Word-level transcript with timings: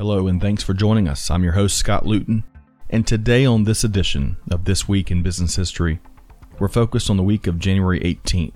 Hello, 0.00 0.28
and 0.28 0.40
thanks 0.40 0.62
for 0.62 0.72
joining 0.72 1.08
us. 1.08 1.30
I'm 1.30 1.44
your 1.44 1.52
host, 1.52 1.76
Scott 1.76 2.06
Luton, 2.06 2.42
and 2.88 3.06
today 3.06 3.44
on 3.44 3.64
this 3.64 3.84
edition 3.84 4.38
of 4.50 4.64
This 4.64 4.88
Week 4.88 5.10
in 5.10 5.22
Business 5.22 5.56
History, 5.56 6.00
we're 6.58 6.68
focused 6.68 7.10
on 7.10 7.18
the 7.18 7.22
week 7.22 7.46
of 7.46 7.58
January 7.58 8.00
18th. 8.00 8.54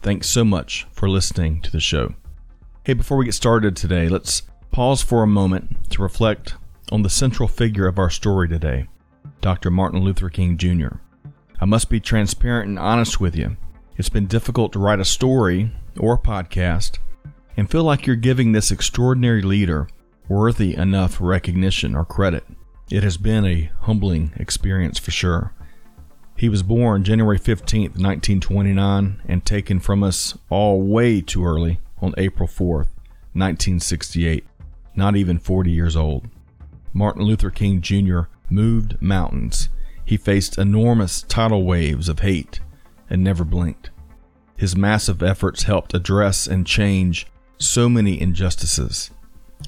Thanks 0.00 0.28
so 0.28 0.44
much 0.44 0.86
for 0.92 1.08
listening 1.08 1.60
to 1.62 1.72
the 1.72 1.80
show. 1.80 2.14
Hey, 2.84 2.92
before 2.92 3.16
we 3.16 3.24
get 3.24 3.34
started 3.34 3.74
today, 3.74 4.08
let's 4.08 4.42
pause 4.70 5.02
for 5.02 5.24
a 5.24 5.26
moment 5.26 5.90
to 5.90 6.02
reflect 6.02 6.54
on 6.92 7.02
the 7.02 7.10
central 7.10 7.48
figure 7.48 7.88
of 7.88 7.98
our 7.98 8.08
story 8.08 8.46
today, 8.46 8.86
Dr. 9.40 9.72
Martin 9.72 10.02
Luther 10.02 10.28
King 10.28 10.56
Jr. 10.56 10.98
I 11.60 11.64
must 11.64 11.90
be 11.90 11.98
transparent 11.98 12.68
and 12.68 12.78
honest 12.78 13.20
with 13.20 13.34
you. 13.34 13.56
It's 13.96 14.08
been 14.08 14.28
difficult 14.28 14.72
to 14.74 14.78
write 14.78 15.00
a 15.00 15.04
story 15.04 15.72
or 15.98 16.14
a 16.14 16.18
podcast 16.18 16.98
and 17.56 17.68
feel 17.68 17.82
like 17.82 18.06
you're 18.06 18.14
giving 18.14 18.52
this 18.52 18.70
extraordinary 18.70 19.42
leader 19.42 19.88
worthy 20.30 20.76
enough 20.76 21.20
recognition 21.20 21.96
or 21.96 22.04
credit. 22.04 22.44
It 22.88 23.02
has 23.02 23.16
been 23.16 23.44
a 23.44 23.68
humbling 23.80 24.32
experience 24.36 24.96
for 24.96 25.10
sure. 25.10 25.52
He 26.36 26.48
was 26.48 26.62
born 26.62 27.02
January 27.02 27.36
15, 27.36 27.82
1929, 27.82 29.22
and 29.26 29.44
taken 29.44 29.80
from 29.80 30.04
us 30.04 30.38
all 30.48 30.82
way 30.82 31.20
too 31.20 31.44
early 31.44 31.80
on 32.00 32.14
April 32.16 32.46
4, 32.46 32.76
1968, 32.76 34.44
not 34.94 35.16
even 35.16 35.40
40 35.40 35.72
years 35.72 35.96
old. 35.96 36.28
Martin 36.92 37.22
Luther 37.22 37.50
King 37.50 37.80
Jr. 37.80 38.20
moved 38.48 39.02
mountains. 39.02 39.68
He 40.04 40.16
faced 40.16 40.58
enormous 40.58 41.22
tidal 41.22 41.64
waves 41.64 42.08
of 42.08 42.20
hate 42.20 42.60
and 43.10 43.24
never 43.24 43.44
blinked. 43.44 43.90
His 44.56 44.76
massive 44.76 45.24
efforts 45.24 45.64
helped 45.64 45.92
address 45.92 46.46
and 46.46 46.64
change 46.64 47.26
so 47.58 47.88
many 47.88 48.20
injustices 48.20 49.10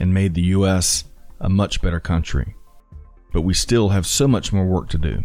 and 0.01 0.15
made 0.15 0.35
the 0.35 0.43
U.S. 0.43 1.05
a 1.41 1.49
much 1.49 1.83
better 1.83 2.01
country. 2.01 2.55
But 3.33 3.43
we 3.43 3.55
still 3.55 3.91
have 3.91 4.07
so 4.07 4.29
much 4.29 4.53
more 4.53 4.67
work 4.67 4.89
to 4.91 4.99
do. 4.99 5.25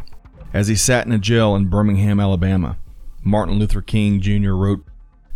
As 0.53 0.67
he 0.67 0.75
sat 0.75 1.05
in 1.05 1.11
a 1.11 1.19
jail 1.19 1.55
in 1.55 1.69
Birmingham, 1.69 2.19
Alabama, 2.19 2.77
Martin 3.23 3.59
Luther 3.59 3.81
King 3.81 4.21
Jr. 4.21 4.53
wrote 4.53 4.85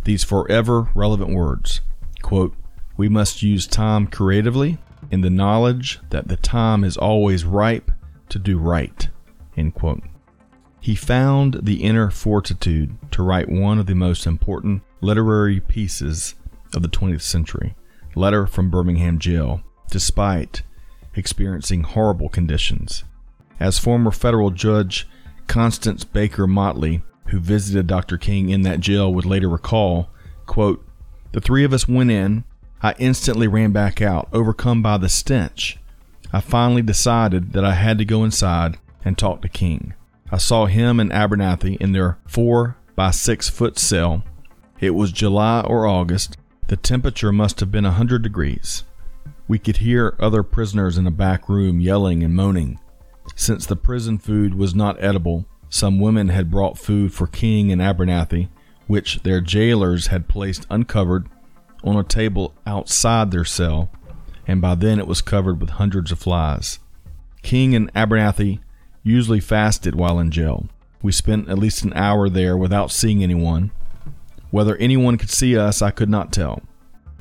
these 0.04 0.24
forever 0.24 0.88
relevant 0.94 1.34
words 1.34 1.80
quote, 2.22 2.54
We 2.96 3.08
must 3.08 3.42
use 3.42 3.66
time 3.66 4.06
creatively 4.06 4.78
in 5.10 5.20
the 5.20 5.30
knowledge 5.30 6.00
that 6.10 6.28
the 6.28 6.36
time 6.36 6.84
is 6.84 6.96
always 6.96 7.44
ripe 7.44 7.90
to 8.30 8.38
do 8.38 8.58
right. 8.58 9.08
End 9.56 9.74
quote. 9.74 10.02
He 10.80 10.94
found 10.94 11.60
the 11.62 11.82
inner 11.82 12.10
fortitude 12.10 12.96
to 13.12 13.22
write 13.22 13.48
one 13.48 13.78
of 13.78 13.86
the 13.86 13.94
most 13.94 14.26
important 14.26 14.82
literary 15.00 15.60
pieces 15.60 16.34
of 16.74 16.82
the 16.82 16.88
20th 16.88 17.22
century 17.22 17.74
letter 18.14 18.46
from 18.46 18.70
Birmingham 18.70 19.18
jail, 19.18 19.62
despite 19.90 20.62
experiencing 21.14 21.82
horrible 21.82 22.28
conditions. 22.28 23.04
As 23.60 23.78
former 23.78 24.10
federal 24.10 24.50
judge 24.50 25.06
Constance 25.46 26.04
Baker 26.04 26.46
Motley, 26.46 27.02
who 27.28 27.38
visited 27.38 27.86
Dr. 27.86 28.18
King 28.18 28.48
in 28.48 28.62
that 28.62 28.80
jail, 28.80 29.12
would 29.12 29.26
later 29.26 29.48
recall, 29.48 30.10
quote, 30.46 30.84
The 31.32 31.40
three 31.40 31.64
of 31.64 31.72
us 31.72 31.88
went 31.88 32.10
in. 32.10 32.44
I 32.82 32.94
instantly 32.98 33.46
ran 33.46 33.70
back 33.70 34.02
out, 34.02 34.28
overcome 34.32 34.82
by 34.82 34.98
the 34.98 35.08
stench. 35.08 35.78
I 36.32 36.40
finally 36.40 36.82
decided 36.82 37.52
that 37.52 37.64
I 37.64 37.74
had 37.74 37.98
to 37.98 38.04
go 38.04 38.24
inside 38.24 38.78
and 39.04 39.16
talk 39.16 39.42
to 39.42 39.48
King. 39.48 39.94
I 40.30 40.38
saw 40.38 40.66
him 40.66 40.98
and 40.98 41.10
Abernathy 41.10 41.76
in 41.76 41.92
their 41.92 42.18
four 42.26 42.76
by 42.96 43.10
six 43.10 43.48
foot 43.48 43.78
cell. 43.78 44.24
It 44.80 44.90
was 44.90 45.12
July 45.12 45.60
or 45.60 45.86
August, 45.86 46.36
the 46.72 46.76
temperature 46.78 47.32
must 47.32 47.60
have 47.60 47.70
been 47.70 47.84
a 47.84 47.90
hundred 47.90 48.22
degrees. 48.22 48.84
We 49.46 49.58
could 49.58 49.76
hear 49.76 50.16
other 50.18 50.42
prisoners 50.42 50.96
in 50.96 51.06
a 51.06 51.10
back 51.10 51.46
room 51.46 51.80
yelling 51.80 52.22
and 52.22 52.34
moaning. 52.34 52.80
Since 53.36 53.66
the 53.66 53.76
prison 53.76 54.16
food 54.16 54.54
was 54.54 54.74
not 54.74 54.96
edible, 54.98 55.44
some 55.68 56.00
women 56.00 56.28
had 56.28 56.50
brought 56.50 56.78
food 56.78 57.12
for 57.12 57.26
King 57.26 57.70
and 57.70 57.82
Abernathy, 57.82 58.48
which 58.86 59.22
their 59.22 59.42
jailers 59.42 60.06
had 60.06 60.28
placed 60.28 60.66
uncovered 60.70 61.28
on 61.84 61.98
a 61.98 62.02
table 62.02 62.54
outside 62.66 63.32
their 63.32 63.44
cell, 63.44 63.90
and 64.46 64.62
by 64.62 64.74
then 64.74 64.98
it 64.98 65.06
was 65.06 65.20
covered 65.20 65.60
with 65.60 65.68
hundreds 65.68 66.10
of 66.10 66.20
flies. 66.20 66.78
King 67.42 67.74
and 67.74 67.92
Abernathy 67.92 68.60
usually 69.02 69.40
fasted 69.40 69.94
while 69.94 70.18
in 70.18 70.30
jail. 70.30 70.70
We 71.02 71.12
spent 71.12 71.50
at 71.50 71.58
least 71.58 71.82
an 71.84 71.92
hour 71.92 72.30
there 72.30 72.56
without 72.56 72.90
seeing 72.90 73.22
anyone, 73.22 73.72
whether 74.52 74.76
anyone 74.76 75.18
could 75.18 75.30
see 75.30 75.56
us, 75.56 75.82
I 75.82 75.90
could 75.90 76.10
not 76.10 76.32
tell. 76.32 76.62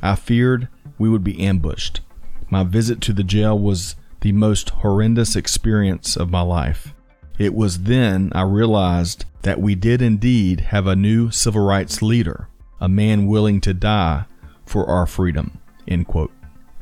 I 0.03 0.15
feared 0.15 0.67
we 0.99 1.09
would 1.09 1.23
be 1.23 1.39
ambushed. 1.39 2.01
My 2.49 2.63
visit 2.63 3.01
to 3.01 3.13
the 3.13 3.23
jail 3.23 3.57
was 3.57 3.95
the 4.19 4.33
most 4.33 4.69
horrendous 4.69 5.35
experience 5.35 6.15
of 6.15 6.29
my 6.29 6.41
life. 6.41 6.93
It 7.39 7.55
was 7.55 7.83
then 7.83 8.31
I 8.35 8.43
realized 8.43 9.25
that 9.43 9.61
we 9.61 9.73
did 9.73 10.01
indeed 10.01 10.59
have 10.59 10.85
a 10.85 10.95
new 10.95 11.31
civil 11.31 11.63
rights 11.63 12.01
leader, 12.01 12.49
a 12.79 12.89
man 12.89 13.25
willing 13.25 13.61
to 13.61 13.73
die 13.73 14.25
for 14.65 14.85
our 14.85 15.07
freedom. 15.07 15.59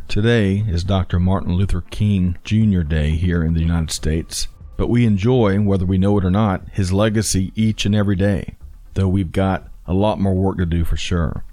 Today 0.07 0.65
is 0.67 0.83
Dr. 0.83 1.19
Martin 1.19 1.53
Luther 1.53 1.81
King 1.81 2.37
Jr. 2.43 2.81
Day 2.81 3.11
here 3.11 3.43
in 3.43 3.53
the 3.53 3.61
United 3.61 3.91
States, 3.91 4.47
but 4.75 4.89
we 4.89 5.05
enjoy, 5.05 5.61
whether 5.61 5.85
we 5.85 5.99
know 5.99 6.17
it 6.17 6.25
or 6.25 6.31
not, 6.31 6.67
his 6.71 6.91
legacy 6.91 7.51
each 7.55 7.85
and 7.85 7.93
every 7.93 8.15
day, 8.15 8.55
though 8.95 9.07
we've 9.07 9.31
got 9.31 9.69
a 9.89 9.93
lot 9.93 10.19
more 10.19 10.35
work 10.35 10.57
to 10.59 10.65
do 10.67 10.85
for 10.85 10.95
sure. 10.95 11.43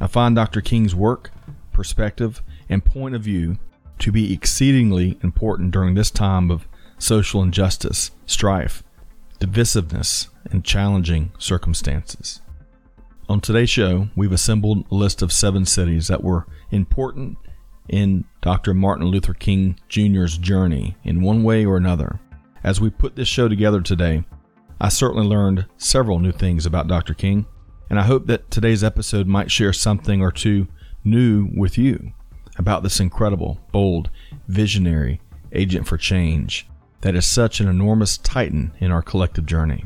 I 0.00 0.06
find 0.06 0.34
Dr. 0.34 0.62
King's 0.62 0.94
work, 0.94 1.30
perspective, 1.72 2.42
and 2.70 2.84
point 2.84 3.14
of 3.14 3.22
view 3.22 3.58
to 3.98 4.10
be 4.10 4.32
exceedingly 4.32 5.18
important 5.22 5.70
during 5.70 5.94
this 5.94 6.10
time 6.10 6.50
of 6.50 6.66
social 6.98 7.42
injustice, 7.42 8.10
strife, 8.24 8.82
divisiveness, 9.38 10.28
and 10.50 10.64
challenging 10.64 11.32
circumstances. 11.38 12.40
On 13.28 13.40
today's 13.40 13.70
show, 13.70 14.08
we've 14.16 14.32
assembled 14.32 14.86
a 14.90 14.94
list 14.94 15.20
of 15.20 15.32
seven 15.32 15.66
cities 15.66 16.08
that 16.08 16.24
were 16.24 16.46
important 16.70 17.36
in 17.88 18.24
Dr. 18.40 18.72
Martin 18.72 19.06
Luther 19.06 19.34
King 19.34 19.78
Jr.'s 19.88 20.38
journey 20.38 20.96
in 21.04 21.22
one 21.22 21.42
way 21.42 21.66
or 21.66 21.76
another. 21.76 22.20
As 22.64 22.80
we 22.80 22.88
put 22.88 23.16
this 23.16 23.28
show 23.28 23.48
together 23.48 23.82
today, 23.82 24.24
I 24.80 24.88
certainly 24.88 25.26
learned 25.26 25.66
several 25.76 26.18
new 26.18 26.32
things 26.32 26.64
about 26.64 26.88
Dr. 26.88 27.12
King 27.12 27.44
and 27.88 27.98
I 27.98 28.04
hope 28.04 28.26
that 28.26 28.50
today's 28.50 28.82
episode 28.82 29.26
might 29.26 29.50
share 29.50 29.72
something 29.72 30.20
or 30.20 30.32
two 30.32 30.66
new 31.04 31.48
with 31.54 31.78
you 31.78 32.12
about 32.58 32.82
this 32.82 33.00
incredible, 33.00 33.60
bold, 33.72 34.10
visionary 34.48 35.20
agent 35.52 35.86
for 35.86 35.96
change 35.96 36.68
that 37.02 37.14
is 37.14 37.26
such 37.26 37.60
an 37.60 37.68
enormous 37.68 38.18
titan 38.18 38.72
in 38.80 38.90
our 38.90 39.02
collective 39.02 39.46
journey. 39.46 39.84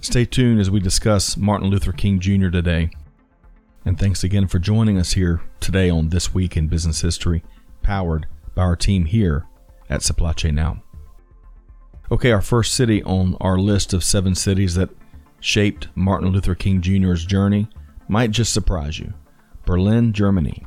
Stay 0.00 0.24
tuned 0.24 0.60
as 0.60 0.70
we 0.70 0.80
discuss 0.80 1.36
Martin 1.36 1.68
Luther 1.68 1.92
King 1.92 2.20
Jr. 2.20 2.50
today. 2.50 2.90
And 3.84 3.98
thanks 3.98 4.22
again 4.22 4.46
for 4.46 4.58
joining 4.58 4.98
us 4.98 5.12
here 5.12 5.40
today 5.60 5.88
on 5.88 6.10
This 6.10 6.34
Week 6.34 6.56
in 6.56 6.68
Business 6.68 7.00
History, 7.00 7.42
powered 7.82 8.26
by 8.54 8.62
our 8.62 8.76
team 8.76 9.06
here 9.06 9.46
at 9.88 10.02
Supply 10.02 10.32
Chain 10.32 10.54
Now. 10.54 10.82
Okay, 12.10 12.32
our 12.32 12.42
first 12.42 12.74
city 12.74 13.02
on 13.02 13.36
our 13.40 13.58
list 13.58 13.92
of 13.92 14.04
seven 14.04 14.34
cities 14.34 14.74
that 14.74 14.90
shaped 15.40 15.88
Martin 15.94 16.30
Luther 16.30 16.54
King 16.54 16.80
Jr.'s 16.80 17.24
journey 17.24 17.68
might 18.08 18.30
just 18.30 18.52
surprise 18.52 18.98
you 18.98 19.14
Berlin, 19.64 20.12
Germany. 20.12 20.64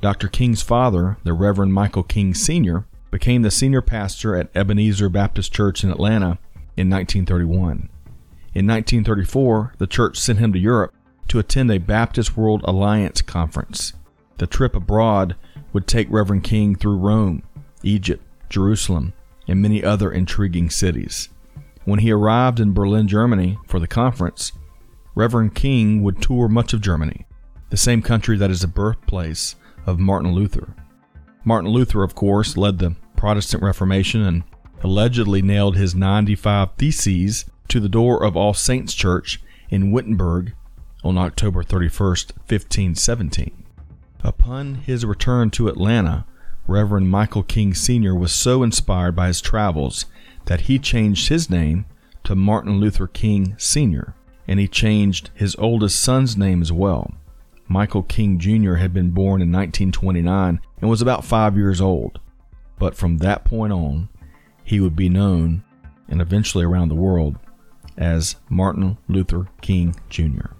Dr. 0.00 0.28
King's 0.28 0.62
father, 0.62 1.18
the 1.24 1.32
Reverend 1.32 1.74
Michael 1.74 2.02
King 2.02 2.32
Sr., 2.32 2.86
became 3.10 3.42
the 3.42 3.50
senior 3.50 3.82
pastor 3.82 4.36
at 4.36 4.50
Ebenezer 4.54 5.08
Baptist 5.08 5.52
Church 5.52 5.82
in 5.82 5.90
Atlanta 5.90 6.38
in 6.76 6.88
1931. 6.88 7.88
In 8.54 8.66
1934, 8.66 9.74
the 9.78 9.86
church 9.86 10.18
sent 10.18 10.38
him 10.38 10.52
to 10.52 10.58
Europe 10.58 10.94
to 11.28 11.38
attend 11.38 11.70
a 11.70 11.78
Baptist 11.78 12.36
World 12.36 12.62
Alliance 12.64 13.20
conference. 13.22 13.92
The 14.38 14.46
trip 14.46 14.74
abroad 14.74 15.36
would 15.72 15.86
take 15.86 16.08
Reverend 16.10 16.44
King 16.44 16.74
through 16.74 16.98
Rome, 16.98 17.42
Egypt, 17.82 18.24
Jerusalem, 18.48 19.12
and 19.46 19.60
many 19.60 19.82
other 19.82 20.10
intriguing 20.10 20.70
cities. 20.70 21.28
When 21.88 22.00
he 22.00 22.12
arrived 22.12 22.60
in 22.60 22.74
Berlin, 22.74 23.08
Germany 23.08 23.56
for 23.66 23.80
the 23.80 23.86
conference, 23.86 24.52
Reverend 25.14 25.54
King 25.54 26.02
would 26.02 26.20
tour 26.20 26.46
much 26.46 26.74
of 26.74 26.82
Germany, 26.82 27.24
the 27.70 27.78
same 27.78 28.02
country 28.02 28.36
that 28.36 28.50
is 28.50 28.60
the 28.60 28.66
birthplace 28.66 29.56
of 29.86 29.98
Martin 29.98 30.32
Luther. 30.32 30.74
Martin 31.44 31.70
Luther, 31.70 32.02
of 32.02 32.14
course, 32.14 32.58
led 32.58 32.78
the 32.78 32.94
Protestant 33.16 33.62
Reformation 33.62 34.20
and 34.20 34.42
allegedly 34.84 35.40
nailed 35.40 35.78
his 35.78 35.94
95 35.94 36.74
Theses 36.76 37.46
to 37.68 37.80
the 37.80 37.88
door 37.88 38.22
of 38.22 38.36
All 38.36 38.52
Saints 38.52 38.92
Church 38.92 39.40
in 39.70 39.90
Wittenberg 39.90 40.52
on 41.02 41.16
October 41.16 41.62
31, 41.62 42.06
1517. 42.06 43.64
Upon 44.22 44.74
his 44.74 45.06
return 45.06 45.48
to 45.52 45.68
Atlanta, 45.68 46.26
Reverend 46.66 47.08
Michael 47.08 47.44
King 47.44 47.72
Sr. 47.72 48.14
was 48.14 48.30
so 48.30 48.62
inspired 48.62 49.16
by 49.16 49.28
his 49.28 49.40
travels 49.40 50.04
that 50.48 50.62
he 50.62 50.78
changed 50.78 51.28
his 51.28 51.50
name 51.50 51.84
to 52.24 52.34
Martin 52.34 52.80
Luther 52.80 53.06
King 53.06 53.54
Sr., 53.58 54.14
and 54.48 54.58
he 54.58 54.66
changed 54.66 55.28
his 55.34 55.54
oldest 55.56 56.00
son's 56.02 56.38
name 56.38 56.62
as 56.62 56.72
well. 56.72 57.12
Michael 57.68 58.02
King 58.02 58.38
Jr. 58.38 58.76
had 58.76 58.94
been 58.94 59.10
born 59.10 59.42
in 59.42 59.52
1929 59.52 60.58
and 60.80 60.90
was 60.90 61.02
about 61.02 61.26
five 61.26 61.54
years 61.58 61.82
old. 61.82 62.18
But 62.78 62.94
from 62.94 63.18
that 63.18 63.44
point 63.44 63.74
on, 63.74 64.08
he 64.64 64.80
would 64.80 64.96
be 64.96 65.10
known, 65.10 65.64
and 66.08 66.22
eventually 66.22 66.64
around 66.64 66.88
the 66.88 66.94
world, 66.94 67.36
as 67.98 68.36
Martin 68.48 68.96
Luther 69.06 69.48
King 69.60 70.00
Jr. 70.08 70.52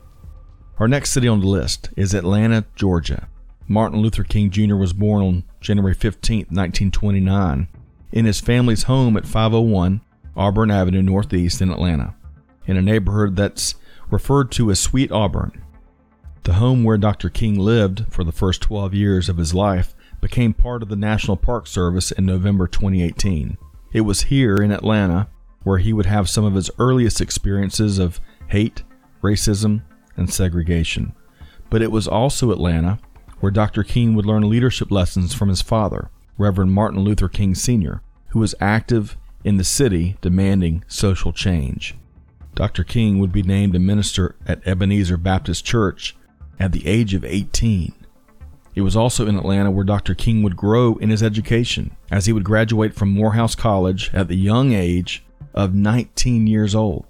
Our 0.79 0.87
next 0.87 1.13
city 1.13 1.29
on 1.29 1.41
the 1.41 1.47
list 1.47 1.89
is 1.97 2.13
Atlanta, 2.13 2.67
Georgia. 2.77 3.27
Martin 3.67 4.01
Luther 4.01 4.25
King 4.25 4.51
Jr. 4.51 4.77
was 4.77 4.93
born 4.93 5.23
on 5.23 5.45
January 5.63 5.95
15, 5.95 6.41
1929, 6.51 7.69
in 8.13 8.25
his 8.25 8.41
family's 8.41 8.85
home 8.85 9.17
at 9.17 9.27
501 9.27 10.01
Auburn 10.37 10.71
Avenue 10.71 11.03
Northeast 11.03 11.61
in 11.61 11.71
Atlanta, 11.71 12.15
in 12.67 12.77
a 12.77 12.83
neighborhood 12.83 13.37
that's 13.37 13.75
referred 14.11 14.51
to 14.53 14.71
as 14.71 14.79
Sweet 14.79 15.11
Auburn. 15.11 15.65
The 16.45 16.55
home 16.55 16.85
where 16.85 16.97
Dr. 16.97 17.29
King 17.29 17.59
lived 17.59 18.07
for 18.11 18.25
the 18.25 18.33
first 18.33 18.63
12 18.63 18.95
years 18.95 19.29
of 19.29 19.37
his 19.37 19.53
life 19.53 19.95
became 20.21 20.55
part 20.55 20.83
of 20.83 20.89
the 20.89 20.97
National 20.97 21.37
Park 21.37 21.67
Service 21.67 22.11
in 22.11 22.25
November 22.25 22.67
2018. 22.67 23.59
It 23.93 24.03
was 24.03 24.23
here 24.23 24.57
in 24.57 24.73
Atlanta 24.73 25.29
where 25.63 25.79
he 25.79 25.93
would 25.93 26.07
have 26.07 26.29
some 26.29 26.45
of 26.45 26.55
his 26.55 26.71
earliest 26.79 27.21
experiences 27.21 27.99
of 27.99 28.21
hate, 28.49 28.83
racism, 29.23 29.83
and 30.17 30.33
segregation. 30.33 31.13
But 31.69 31.83
it 31.83 31.93
was 31.93 32.09
also 32.09 32.51
Atlanta 32.51 32.99
where 33.41 33.53
Dr. 33.53 33.85
King 33.85 34.15
would 34.15 34.27
learn 34.27 34.49
leadership 34.49 34.91
lessons 34.91 35.35
from 35.35 35.49
his 35.49 35.63
father, 35.63 36.11
Reverend 36.39 36.73
Martin 36.73 37.01
Luther 37.01 37.29
King 37.29 37.55
Sr., 37.55 38.01
who 38.29 38.39
was 38.39 38.55
active 38.61 39.17
in 39.45 39.57
the 39.57 39.65
city 39.65 40.17
demanding 40.21 40.85
social 40.87 41.33
change. 41.33 41.97
Dr. 42.55 42.85
King 42.85 43.19
would 43.19 43.33
be 43.33 43.43
named 43.43 43.75
a 43.75 43.81
minister 43.81 44.37
at 44.47 44.67
Ebenezer 44.67 45.17
Baptist 45.17 45.65
Church 45.65 46.17
at 46.59 46.73
the 46.73 46.87
age 46.87 47.15
of 47.15 47.25
18. 47.25 47.93
It 48.75 48.83
was 48.83 48.97
also 48.97 49.27
in 49.27 49.37
Atlanta 49.37 49.71
where 49.71 49.85
Dr. 49.85 50.15
King 50.15 50.43
would 50.43 50.57
grow 50.57 50.97
in 50.97 51.11
his 51.11 51.23
education, 51.23 51.97
as 52.11 52.27
he 52.27 52.33
would 52.33 52.45
graduate 52.45 52.95
from 52.95 53.11
Morehouse 53.11 53.55
College 53.55 54.11
at 54.15 54.29
the 54.29 54.37
young 54.37 54.73
age 54.73 55.25
of 55.55 55.75
19 55.75 56.47
years 56.47 56.75
old. 56.75 57.05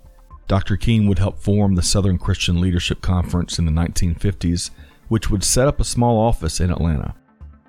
Dr. 0.46 0.78
King 0.78 1.06
would 1.06 1.18
help 1.18 1.38
form 1.38 1.74
the 1.74 1.82
Southern 1.82 2.16
Christian 2.16 2.60
Leadership 2.60 3.02
Conference 3.02 3.58
in 3.58 3.66
the 3.66 3.72
1950s, 3.72 4.70
which 5.08 5.28
would 5.28 5.44
set 5.44 5.68
up 5.68 5.78
a 5.78 5.84
small 5.84 6.18
office 6.18 6.58
in 6.58 6.70
Atlanta. 6.70 7.14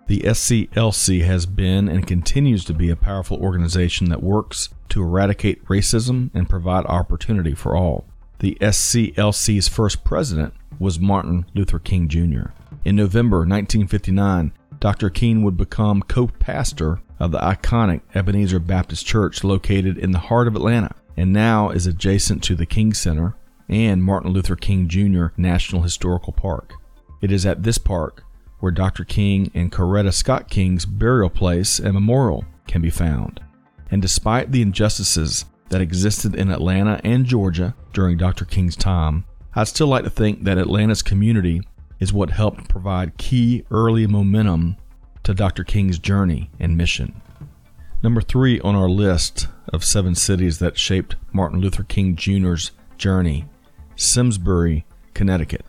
The 0.09 0.21
SCLC 0.21 1.23
has 1.25 1.45
been 1.45 1.87
and 1.87 2.07
continues 2.07 2.65
to 2.65 2.73
be 2.73 2.89
a 2.89 2.95
powerful 2.95 3.37
organization 3.37 4.09
that 4.09 4.23
works 4.23 4.69
to 4.89 5.03
eradicate 5.03 5.63
racism 5.65 6.31
and 6.33 6.49
provide 6.49 6.87
opportunity 6.87 7.53
for 7.53 7.75
all. 7.75 8.05
The 8.39 8.57
SCLC's 8.59 9.67
first 9.67 10.03
president 10.03 10.55
was 10.79 10.99
Martin 10.99 11.45
Luther 11.53 11.77
King 11.77 12.07
Jr. 12.07 12.49
In 12.83 12.95
November 12.95 13.41
1959, 13.41 14.51
Dr. 14.79 15.11
King 15.11 15.43
would 15.43 15.57
become 15.57 16.01
co 16.01 16.25
pastor 16.25 17.01
of 17.19 17.29
the 17.29 17.37
iconic 17.37 18.01
Ebenezer 18.15 18.57
Baptist 18.57 19.05
Church 19.05 19.43
located 19.43 19.99
in 19.99 20.09
the 20.09 20.17
heart 20.17 20.47
of 20.47 20.55
Atlanta 20.55 20.95
and 21.17 21.31
now 21.31 21.69
is 21.69 21.85
adjacent 21.85 22.41
to 22.45 22.55
the 22.55 22.65
King 22.65 22.95
Center 22.95 23.35
and 23.67 24.03
Martin 24.03 24.31
Luther 24.31 24.55
King 24.55 24.87
Jr. 24.87 25.27
National 25.37 25.83
Historical 25.83 26.33
Park. 26.33 26.73
It 27.21 27.31
is 27.31 27.45
at 27.45 27.61
this 27.61 27.77
park 27.77 28.23
where 28.59 28.71
Dr. 28.71 29.03
King 29.03 29.51
and 29.53 29.71
Coretta 29.71 30.13
Scott 30.13 30.49
King's 30.49 30.85
burial 30.85 31.29
place 31.29 31.79
and 31.79 31.93
memorial 31.93 32.45
can 32.67 32.81
be 32.81 32.89
found. 32.89 33.41
And 33.91 34.01
despite 34.01 34.51
the 34.51 34.61
injustices 34.61 35.45
that 35.69 35.81
existed 35.81 36.35
in 36.35 36.51
Atlanta 36.51 36.99
and 37.03 37.25
Georgia 37.25 37.75
during 37.93 38.17
Dr. 38.17 38.45
King's 38.45 38.75
time, 38.75 39.25
I'd 39.55 39.67
still 39.67 39.87
like 39.87 40.03
to 40.03 40.09
think 40.09 40.43
that 40.43 40.57
Atlanta's 40.57 41.01
community 41.01 41.61
is 41.99 42.13
what 42.13 42.29
helped 42.29 42.69
provide 42.69 43.17
key 43.17 43.65
early 43.71 44.07
momentum 44.07 44.77
to 45.23 45.33
Dr. 45.33 45.63
King's 45.63 45.99
journey 45.99 46.49
and 46.59 46.77
mission. 46.77 47.21
Number 48.01 48.21
three 48.21 48.59
on 48.61 48.75
our 48.75 48.89
list 48.89 49.47
of 49.73 49.83
seven 49.83 50.15
cities 50.15 50.59
that 50.59 50.77
shaped 50.77 51.15
Martin 51.33 51.59
Luther 51.59 51.83
King 51.83 52.15
Jr.'s 52.15 52.71
journey 52.97 53.45
Simsbury, 53.95 54.85
Connecticut. 55.13 55.65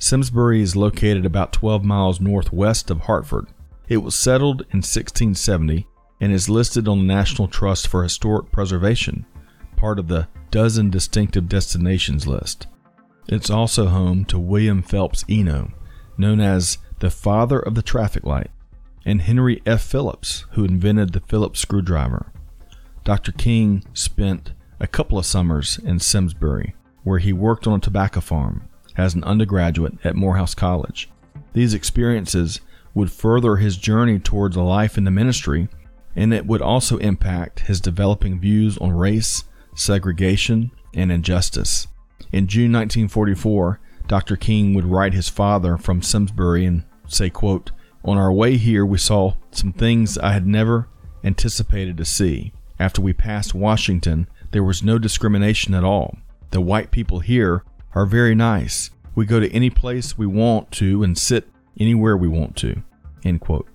Simsbury 0.00 0.62
is 0.62 0.74
located 0.74 1.26
about 1.26 1.52
12 1.52 1.84
miles 1.84 2.20
northwest 2.20 2.90
of 2.90 3.02
Hartford. 3.02 3.46
It 3.86 3.98
was 3.98 4.14
settled 4.14 4.62
in 4.62 4.78
1670 4.78 5.86
and 6.22 6.32
is 6.32 6.48
listed 6.48 6.88
on 6.88 6.98
the 6.98 7.04
National 7.04 7.48
Trust 7.48 7.86
for 7.86 8.02
Historic 8.02 8.50
Preservation 8.50 9.26
part 9.76 9.98
of 9.98 10.08
the 10.08 10.28
Dozen 10.50 10.90
Distinctive 10.90 11.48
Destinations 11.48 12.26
list. 12.26 12.66
It's 13.28 13.48
also 13.48 13.86
home 13.86 14.26
to 14.26 14.38
William 14.38 14.82
Phelps 14.82 15.24
Eno, 15.28 15.72
known 16.18 16.38
as 16.40 16.76
the 16.98 17.10
father 17.10 17.58
of 17.58 17.74
the 17.74 17.82
traffic 17.82 18.24
light, 18.24 18.50
and 19.06 19.22
Henry 19.22 19.62
F. 19.64 19.82
Phillips, 19.82 20.44
who 20.50 20.64
invented 20.64 21.12
the 21.12 21.20
Phillips 21.20 21.60
screwdriver. 21.60 22.30
Dr. 23.04 23.32
King 23.32 23.82
spent 23.94 24.52
a 24.78 24.86
couple 24.86 25.18
of 25.18 25.24
summers 25.24 25.78
in 25.78 25.98
Simsbury, 25.98 26.74
where 27.02 27.18
he 27.18 27.32
worked 27.32 27.66
on 27.66 27.78
a 27.78 27.80
tobacco 27.80 28.20
farm 28.20 28.68
as 28.96 29.14
an 29.14 29.24
undergraduate 29.24 29.94
at 30.04 30.16
Morehouse 30.16 30.54
College. 30.54 31.08
These 31.52 31.74
experiences 31.74 32.60
would 32.94 33.10
further 33.10 33.56
his 33.56 33.76
journey 33.76 34.18
towards 34.18 34.56
a 34.56 34.62
life 34.62 34.98
in 34.98 35.04
the 35.04 35.10
ministry, 35.10 35.68
and 36.16 36.34
it 36.34 36.46
would 36.46 36.62
also 36.62 36.96
impact 36.98 37.60
his 37.60 37.80
developing 37.80 38.40
views 38.40 38.76
on 38.78 38.92
race 38.92 39.44
segregation, 39.74 40.70
and 40.94 41.10
injustice. 41.10 41.86
In 42.32 42.46
June 42.46 42.72
1944, 42.72 43.80
Dr. 44.06 44.36
King 44.36 44.74
would 44.74 44.86
write 44.86 45.14
his 45.14 45.28
father 45.28 45.76
from 45.76 46.02
Simsbury 46.02 46.64
and 46.64 46.84
say, 47.06 47.30
quote, 47.30 47.70
On 48.04 48.16
our 48.16 48.32
way 48.32 48.56
here, 48.56 48.84
we 48.84 48.98
saw 48.98 49.34
some 49.50 49.72
things 49.72 50.18
I 50.18 50.32
had 50.32 50.46
never 50.46 50.88
anticipated 51.24 51.96
to 51.96 52.04
see. 52.04 52.52
After 52.78 53.00
we 53.02 53.12
passed 53.12 53.54
Washington, 53.54 54.26
there 54.52 54.64
was 54.64 54.82
no 54.82 54.98
discrimination 54.98 55.74
at 55.74 55.84
all. 55.84 56.18
The 56.50 56.60
white 56.60 56.90
people 56.90 57.20
here 57.20 57.62
are 57.94 58.06
very 58.06 58.34
nice. 58.34 58.90
We 59.14 59.26
go 59.26 59.40
to 59.40 59.52
any 59.52 59.70
place 59.70 60.16
we 60.16 60.26
want 60.26 60.70
to 60.72 61.02
and 61.02 61.16
sit 61.16 61.48
anywhere 61.78 62.16
we 62.16 62.28
want 62.28 62.56
to. 62.56 62.82
End 63.24 63.40
quote. 63.40 63.68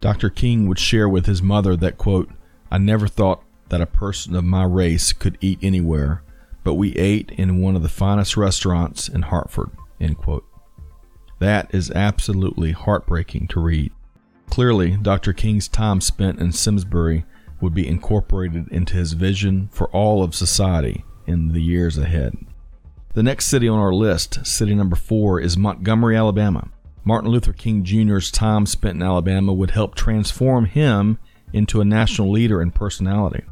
Dr. 0.00 0.28
King 0.28 0.68
would 0.68 0.78
share 0.78 1.08
with 1.08 1.26
his 1.26 1.42
mother 1.42 1.76
that, 1.76 1.96
quote, 1.96 2.30
I 2.70 2.78
never 2.78 3.08
thought 3.08 3.42
that 3.70 3.80
a 3.80 3.86
person 3.86 4.36
of 4.36 4.44
my 4.44 4.64
race 4.64 5.12
could 5.12 5.38
eat 5.40 5.58
anywhere, 5.62 6.22
but 6.62 6.74
we 6.74 6.94
ate 6.96 7.30
in 7.30 7.60
one 7.60 7.76
of 7.76 7.82
the 7.82 7.88
finest 7.88 8.36
restaurants 8.36 9.08
in 9.08 9.22
Hartford. 9.22 9.70
end 10.00 10.18
quote. 10.18 10.44
That 11.38 11.74
is 11.74 11.90
absolutely 11.90 12.72
heartbreaking 12.72 13.48
to 13.48 13.60
read. 13.60 13.92
Clearly, 14.48 14.96
Dr. 15.00 15.32
King's 15.32 15.68
time 15.68 16.00
spent 16.00 16.38
in 16.38 16.52
Simsbury 16.52 17.24
would 17.60 17.74
be 17.74 17.88
incorporated 17.88 18.68
into 18.68 18.94
his 18.94 19.14
vision 19.14 19.68
for 19.72 19.88
all 19.88 20.22
of 20.22 20.34
society 20.34 21.04
in 21.26 21.52
the 21.52 21.62
years 21.62 21.96
ahead. 21.98 22.36
The 23.14 23.22
next 23.22 23.44
city 23.46 23.68
on 23.68 23.78
our 23.78 23.94
list, 23.94 24.44
city 24.44 24.74
number 24.74 24.96
four, 24.96 25.38
is 25.38 25.56
Montgomery, 25.56 26.16
Alabama. 26.16 26.68
Martin 27.04 27.30
Luther 27.30 27.52
King 27.52 27.84
Jr.'s 27.84 28.32
time 28.32 28.66
spent 28.66 28.96
in 28.96 29.02
Alabama 29.02 29.52
would 29.52 29.70
help 29.70 29.94
transform 29.94 30.64
him 30.64 31.18
into 31.52 31.80
a 31.80 31.84
national 31.84 32.32
leader 32.32 32.60
and 32.60 32.74
personality. 32.74 33.44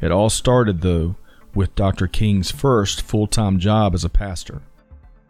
It 0.00 0.10
all 0.10 0.30
started, 0.30 0.80
though, 0.80 1.16
with 1.54 1.74
Dr. 1.74 2.06
King's 2.06 2.50
first 2.50 3.02
full 3.02 3.26
time 3.26 3.58
job 3.58 3.92
as 3.94 4.06
a 4.06 4.08
pastor. 4.08 4.62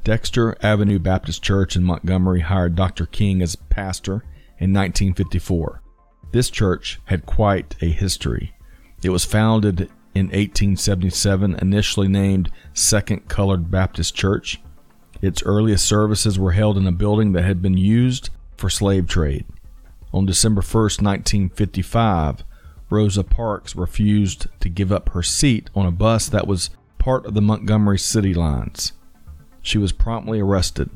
Dexter 0.04 0.56
Avenue 0.62 1.00
Baptist 1.00 1.42
Church 1.42 1.74
in 1.74 1.82
Montgomery 1.82 2.42
hired 2.42 2.76
Dr. 2.76 3.06
King 3.06 3.42
as 3.42 3.56
pastor 3.56 4.22
in 4.60 4.72
1954. 4.72 5.82
This 6.30 6.48
church 6.48 7.00
had 7.06 7.26
quite 7.26 7.74
a 7.82 7.86
history. 7.86 8.54
It 9.02 9.10
was 9.10 9.24
founded 9.24 9.90
in 10.14 10.26
1877, 10.26 11.56
initially 11.60 12.08
named 12.08 12.50
Second 12.74 13.28
Colored 13.28 13.70
Baptist 13.70 14.14
Church. 14.14 14.60
Its 15.22 15.42
earliest 15.42 15.86
services 15.86 16.38
were 16.38 16.52
held 16.52 16.76
in 16.76 16.86
a 16.86 16.92
building 16.92 17.32
that 17.32 17.44
had 17.44 17.60
been 17.62 17.76
used 17.76 18.30
for 18.56 18.70
slave 18.70 19.06
trade. 19.06 19.44
On 20.12 20.26
December 20.26 20.62
1, 20.62 20.82
1955, 20.82 22.44
Rosa 22.88 23.22
Parks 23.22 23.76
refused 23.76 24.48
to 24.58 24.68
give 24.68 24.90
up 24.90 25.10
her 25.10 25.22
seat 25.22 25.70
on 25.74 25.86
a 25.86 25.92
bus 25.92 26.28
that 26.28 26.46
was 26.46 26.70
part 26.98 27.24
of 27.24 27.34
the 27.34 27.40
Montgomery 27.40 27.98
City 27.98 28.34
lines. 28.34 28.92
She 29.62 29.78
was 29.78 29.92
promptly 29.92 30.40
arrested. 30.40 30.90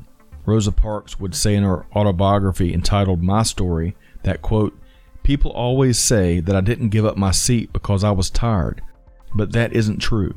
Rosa 0.45 0.71
Parks 0.71 1.19
would 1.19 1.33
say 1.33 1.55
in 1.55 1.63
her 1.63 1.85
autobiography 1.95 2.73
entitled 2.73 3.23
My 3.23 3.43
Story 3.43 3.95
that, 4.23 4.41
quote, 4.41 4.77
People 5.23 5.51
always 5.51 5.97
say 5.97 6.39
that 6.39 6.55
I 6.55 6.61
didn't 6.61 6.89
give 6.89 7.05
up 7.05 7.17
my 7.17 7.31
seat 7.31 7.73
because 7.73 8.03
I 8.03 8.11
was 8.11 8.29
tired, 8.29 8.81
but 9.35 9.51
that 9.51 9.73
isn't 9.73 9.99
true. 9.99 10.33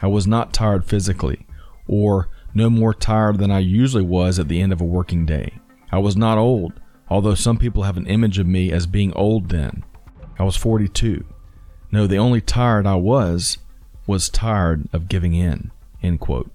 I 0.00 0.06
was 0.06 0.26
not 0.26 0.52
tired 0.52 0.84
physically, 0.84 1.46
or 1.88 2.28
no 2.54 2.68
more 2.68 2.92
tired 2.92 3.38
than 3.38 3.50
I 3.50 3.60
usually 3.60 4.02
was 4.02 4.38
at 4.38 4.48
the 4.48 4.60
end 4.60 4.72
of 4.72 4.80
a 4.80 4.84
working 4.84 5.24
day. 5.24 5.54
I 5.90 5.98
was 5.98 6.16
not 6.16 6.38
old, 6.38 6.74
although 7.08 7.34
some 7.34 7.56
people 7.56 7.84
have 7.84 7.96
an 7.96 8.06
image 8.06 8.38
of 8.38 8.46
me 8.46 8.70
as 8.70 8.86
being 8.86 9.12
old 9.14 9.48
then. 9.48 9.84
I 10.38 10.44
was 10.44 10.56
42. 10.56 11.24
No, 11.90 12.06
the 12.06 12.18
only 12.18 12.40
tired 12.40 12.86
I 12.86 12.96
was 12.96 13.58
was 14.06 14.28
tired 14.28 14.88
of 14.92 15.08
giving 15.08 15.34
in. 15.34 15.70
End 16.02 16.20
quote. 16.20 16.50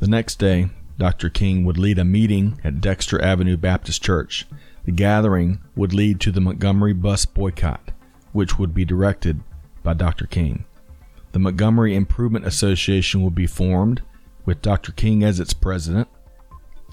The 0.00 0.08
next 0.08 0.38
day, 0.38 0.70
Dr. 0.98 1.30
King 1.30 1.64
would 1.64 1.78
lead 1.78 1.98
a 1.98 2.04
meeting 2.04 2.60
at 2.62 2.80
Dexter 2.80 3.20
Avenue 3.22 3.56
Baptist 3.56 4.02
Church. 4.02 4.46
The 4.84 4.92
gathering 4.92 5.60
would 5.76 5.94
lead 5.94 6.20
to 6.20 6.32
the 6.32 6.40
Montgomery 6.40 6.92
bus 6.92 7.24
boycott, 7.24 7.90
which 8.32 8.58
would 8.58 8.74
be 8.74 8.84
directed 8.84 9.40
by 9.82 9.94
Dr. 9.94 10.26
King. 10.26 10.64
The 11.34 11.40
Montgomery 11.40 11.96
Improvement 11.96 12.46
Association 12.46 13.22
would 13.22 13.34
be 13.34 13.48
formed, 13.48 14.02
with 14.46 14.62
Dr. 14.62 14.92
King 14.92 15.24
as 15.24 15.40
its 15.40 15.52
president. 15.52 16.06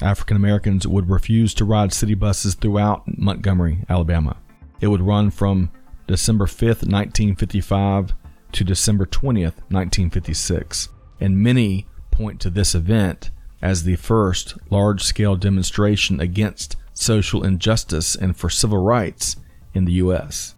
African 0.01 0.36
Americans 0.36 0.88
would 0.88 1.12
refuse 1.12 1.53
to 1.53 1.63
ride 1.63 1.93
city 1.93 2.15
buses 2.15 2.55
throughout 2.55 3.03
Montgomery, 3.19 3.86
Alabama. 3.88 4.38
It 4.79 4.88
would 4.88 5.03
run 5.03 5.29
from 5.29 5.69
December 6.07 6.48
5, 6.48 6.60
1955 6.60 8.15
to 8.53 8.63
December 8.63 9.05
20th, 9.05 9.62
1956, 9.69 10.89
and 11.19 11.38
many 11.38 11.86
point 12.10 12.39
to 12.41 12.50
this 12.50 12.74
event 12.74 13.29
as 13.62 13.83
the 13.83 13.95
first 13.95 14.57
large 14.71 15.03
scale 15.03 15.36
demonstration 15.36 16.19
against 16.19 16.77
social 16.93 17.43
injustice 17.43 18.15
and 18.15 18.36
for 18.36 18.50
civil 18.50 18.79
rights 18.79 19.36
in 19.75 19.86
the 19.86 19.93
U.S. 19.93 20.55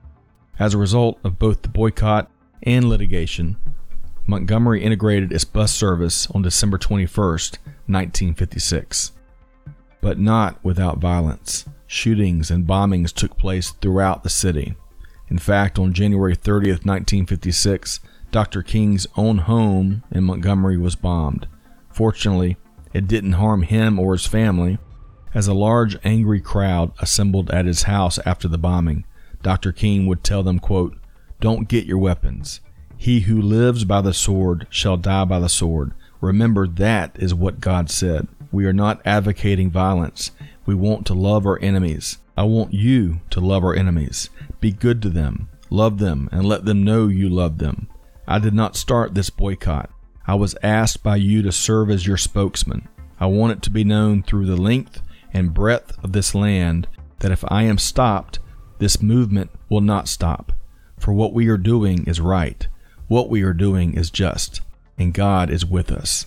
As 0.58 0.74
a 0.74 0.78
result 0.78 1.20
of 1.26 1.38
both 1.38 1.64
the 1.64 1.68
boycott 1.68 2.32
and 2.66 2.88
litigation, 2.88 3.58
Montgomery 4.26 4.82
integrated 4.82 5.34
its 5.34 5.44
bus 5.44 5.74
service 5.74 6.28
on 6.32 6.42
December 6.42 6.78
21, 6.78 7.08
1956. 7.08 9.12
But 10.00 10.18
not 10.18 10.64
without 10.64 11.00
violence. 11.00 11.66
Shootings 11.88 12.50
and 12.50 12.66
bombings 12.66 13.14
took 13.14 13.38
place 13.38 13.72
throughout 13.72 14.24
the 14.24 14.30
city. 14.30 14.76
In 15.30 15.38
fact, 15.38 15.78
on 15.78 15.94
January 15.94 16.36
30, 16.36 16.72
1956, 16.72 18.00
Dr. 18.32 18.64
King's 18.64 19.08
own 19.18 19.40
home 19.40 20.04
in 20.10 20.24
Montgomery 20.24 20.78
was 20.78 20.96
bombed. 20.96 21.48
Fortunately, 21.92 22.58
it 22.94 23.08
didn't 23.08 23.34
harm 23.34 23.64
him 23.64 24.00
or 24.00 24.14
his 24.14 24.26
family. 24.26 24.80
As 25.34 25.48
a 25.48 25.54
large 25.54 25.98
angry 26.04 26.40
crowd 26.40 26.94
assembled 27.00 27.52
at 27.52 27.66
his 27.66 27.84
house 27.84 28.20
after 28.26 28.48
the 28.48 28.58
bombing, 28.58 29.06
Dr. 29.42 29.72
King 29.72 30.08
would 30.08 30.24
tell 30.24 30.44
them, 30.44 30.60
quote, 30.60 30.98
Don't 31.42 31.68
get 31.68 31.86
your 31.86 31.98
weapons. 31.98 32.62
He 33.04 33.20
who 33.20 33.42
lives 33.42 33.84
by 33.84 34.00
the 34.00 34.14
sword 34.14 34.66
shall 34.70 34.96
die 34.96 35.26
by 35.26 35.42
the 35.42 35.50
sword. 35.50 35.92
Remember 36.22 36.66
that 36.66 37.18
is 37.20 37.34
what 37.34 37.60
God 37.60 37.90
said. 37.90 38.30
We 38.50 38.64
are 38.64 38.72
not 38.72 39.02
advocating 39.04 39.70
violence. 39.70 40.32
We 40.66 40.74
want 40.74 41.06
to 41.08 41.14
love 41.14 41.46
our 41.46 41.60
enemies. 41.60 42.20
I 42.38 42.44
want 42.44 42.74
you 42.74 43.20
to 43.32 43.42
love 43.42 43.66
our 43.66 43.76
enemies. 43.76 44.30
Be 44.62 44.72
good 44.72 45.02
to 45.02 45.10
them, 45.10 45.50
love 45.70 46.00
them, 46.00 46.30
and 46.32 46.46
let 46.46 46.64
them 46.64 46.86
know 46.86 47.08
you 47.08 47.28
love 47.28 47.58
them. 47.58 47.90
I 48.26 48.40
did 48.40 48.54
not 48.54 48.78
start 48.78 49.16
this 49.16 49.30
boycott. 49.30 49.90
I 50.26 50.36
was 50.36 50.56
asked 50.64 51.04
by 51.04 51.18
you 51.18 51.42
to 51.42 51.52
serve 51.52 51.90
as 51.90 52.08
your 52.08 52.16
spokesman. 52.16 52.88
I 53.20 53.26
want 53.26 53.52
it 53.52 53.62
to 53.64 53.70
be 53.70 53.84
known 53.84 54.24
through 54.24 54.46
the 54.46 54.56
length 54.56 55.02
and 55.34 55.54
breadth 55.54 56.02
of 56.06 56.14
this 56.14 56.34
land 56.34 56.88
that 57.20 57.34
if 57.34 57.44
I 57.50 57.64
am 57.64 57.80
stopped, 57.80 58.40
this 58.80 59.02
movement 59.02 59.52
will 59.68 59.82
not 59.82 60.08
stop. 60.08 60.54
For 60.98 61.12
what 61.12 61.34
we 61.34 61.50
are 61.50 61.58
doing 61.58 62.08
is 62.08 62.22
right. 62.22 62.66
What 63.14 63.30
we 63.30 63.44
are 63.44 63.54
doing 63.54 63.94
is 63.94 64.10
just, 64.10 64.62
and 64.98 65.14
God 65.14 65.52
is 65.52 65.64
with 65.64 65.92
us. 65.92 66.26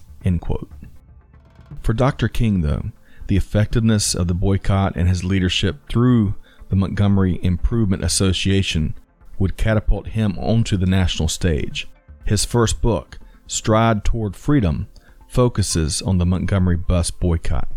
For 1.82 1.92
Dr. 1.92 2.28
King, 2.28 2.60
though, 2.60 2.92
the 3.26 3.36
effectiveness 3.36 4.14
of 4.14 4.28
the 4.28 4.34
boycott 4.34 4.94
and 4.94 5.08
his 5.08 5.24
leadership 5.24 5.88
through 5.88 6.36
the 6.68 6.76
Montgomery 6.76 7.40
Improvement 7.42 8.04
Association 8.04 8.94
would 9.36 9.56
catapult 9.56 10.10
him 10.10 10.38
onto 10.38 10.76
the 10.76 10.86
national 10.86 11.26
stage. 11.26 11.88
His 12.24 12.44
first 12.44 12.80
book, 12.80 13.18
Stride 13.48 14.04
Toward 14.04 14.36
Freedom, 14.36 14.86
focuses 15.26 16.00
on 16.00 16.18
the 16.18 16.24
Montgomery 16.24 16.76
bus 16.76 17.10
boycott. 17.10 17.68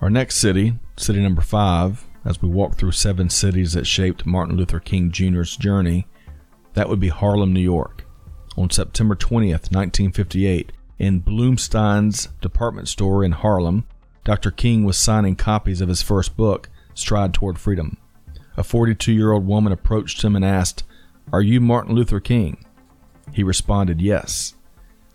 Our 0.00 0.08
next 0.08 0.36
city, 0.36 0.78
city 0.96 1.20
number 1.20 1.42
five, 1.42 2.06
as 2.24 2.40
we 2.40 2.48
walk 2.48 2.76
through 2.76 2.92
seven 2.92 3.28
cities 3.28 3.74
that 3.74 3.86
shaped 3.86 4.24
Martin 4.24 4.56
Luther 4.56 4.80
King 4.80 5.10
Jr.'s 5.10 5.58
journey, 5.58 6.06
that 6.72 6.88
would 6.88 7.00
be 7.00 7.08
Harlem, 7.08 7.52
New 7.52 7.60
York 7.60 8.03
on 8.56 8.70
September 8.70 9.14
20th, 9.14 9.72
1958, 9.72 10.72
in 10.98 11.20
Blumstein's 11.20 12.28
department 12.40 12.88
store 12.88 13.24
in 13.24 13.32
Harlem, 13.32 13.86
Dr. 14.24 14.50
King 14.50 14.84
was 14.84 14.96
signing 14.96 15.36
copies 15.36 15.80
of 15.80 15.88
his 15.88 16.02
first 16.02 16.36
book, 16.36 16.68
Stride 16.94 17.34
Toward 17.34 17.58
Freedom. 17.58 17.96
A 18.56 18.62
42 18.62 19.12
year 19.12 19.32
old 19.32 19.46
woman 19.46 19.72
approached 19.72 20.22
him 20.22 20.36
and 20.36 20.44
asked, 20.44 20.84
Are 21.32 21.42
you 21.42 21.60
Martin 21.60 21.94
Luther 21.94 22.20
King? 22.20 22.64
He 23.32 23.42
responded, 23.42 24.00
Yes. 24.00 24.54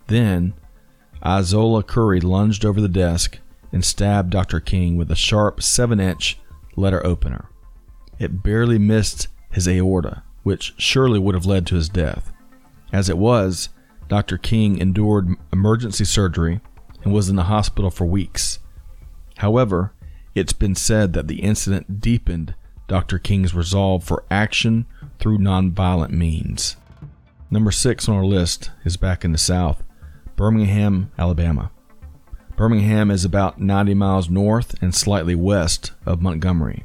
Then, 0.06 0.54
Izola 1.24 1.86
Curry 1.86 2.20
lunged 2.20 2.64
over 2.64 2.80
the 2.80 2.88
desk 2.88 3.38
and 3.72 3.84
stabbed 3.84 4.30
Dr. 4.30 4.60
King 4.60 4.96
with 4.96 5.10
a 5.10 5.16
sharp 5.16 5.62
7 5.62 5.98
inch 5.98 6.38
letter 6.76 7.04
opener. 7.04 7.48
It 8.18 8.42
barely 8.42 8.78
missed 8.78 9.28
his 9.50 9.66
aorta, 9.66 10.22
which 10.42 10.74
surely 10.76 11.18
would 11.18 11.34
have 11.34 11.46
led 11.46 11.66
to 11.68 11.76
his 11.76 11.88
death. 11.88 12.29
As 12.92 13.08
it 13.08 13.18
was, 13.18 13.68
Dr. 14.08 14.38
King 14.38 14.78
endured 14.78 15.34
emergency 15.52 16.04
surgery 16.04 16.60
and 17.04 17.12
was 17.12 17.28
in 17.28 17.36
the 17.36 17.44
hospital 17.44 17.90
for 17.90 18.04
weeks. 18.04 18.58
However, 19.38 19.92
it's 20.34 20.52
been 20.52 20.74
said 20.74 21.12
that 21.12 21.28
the 21.28 21.42
incident 21.42 22.00
deepened 22.00 22.54
Dr. 22.88 23.18
King's 23.18 23.54
resolve 23.54 24.04
for 24.04 24.24
action 24.30 24.86
through 25.18 25.38
nonviolent 25.38 26.10
means. 26.10 26.76
Number 27.50 27.70
six 27.70 28.08
on 28.08 28.16
our 28.16 28.24
list 28.24 28.70
is 28.84 28.96
back 28.96 29.24
in 29.24 29.32
the 29.32 29.38
South, 29.38 29.82
Birmingham, 30.36 31.10
Alabama. 31.18 31.70
Birmingham 32.56 33.10
is 33.10 33.24
about 33.24 33.60
90 33.60 33.94
miles 33.94 34.28
north 34.28 34.80
and 34.82 34.94
slightly 34.94 35.34
west 35.34 35.92
of 36.04 36.20
Montgomery. 36.20 36.84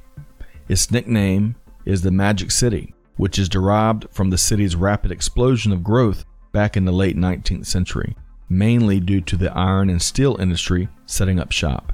Its 0.68 0.90
nickname 0.90 1.56
is 1.86 2.02
the 2.02 2.12
Magic 2.12 2.50
City 2.50 2.95
which 3.18 3.40
is 3.40 3.50
derived 3.50 4.08
from 4.12 4.30
the 4.30 4.38
city's 4.38 4.76
rapid 4.76 5.12
explosion 5.12 5.72
of 5.72 5.84
growth 5.84 6.26
back 6.52 6.76
in 6.78 6.86
the 6.86 6.92
late 6.92 7.18
19th 7.18 7.66
century, 7.66 8.16
mainly 8.50 9.00
due 9.00 9.22
to 9.22 9.38
the 9.38 9.52
iron 9.54 9.90
and 9.90 10.02
steel 10.02 10.36
industry 10.40 10.88
setting 11.06 11.40
up 11.40 11.52
shop. 11.52 11.94